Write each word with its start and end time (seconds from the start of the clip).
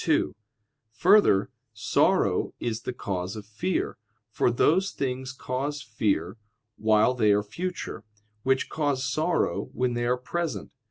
2: 0.03 0.35
Further, 0.93 1.51
sorrow 1.73 2.55
is 2.59 2.81
the 2.81 2.91
cause 2.91 3.35
of 3.35 3.45
fear, 3.45 3.99
for 4.31 4.49
those 4.49 4.89
things 4.89 5.31
cause 5.31 5.83
fear 5.83 6.37
while 6.75 7.13
they 7.13 7.31
are 7.31 7.43
future, 7.43 8.03
which 8.41 8.67
cause 8.67 9.05
sorrow 9.07 9.69
when 9.73 9.93
they 9.93 10.07
are 10.07 10.17
present. 10.17 10.71